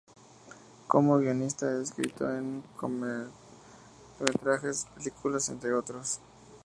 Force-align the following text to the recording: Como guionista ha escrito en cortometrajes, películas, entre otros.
Como 0.87 1.19
guionista 1.19 1.67
ha 1.67 1.79
escrito 1.79 2.27
en 2.35 2.63
cortometrajes, 2.75 4.87
películas, 4.95 5.47
entre 5.49 5.75
otros. 5.75 6.19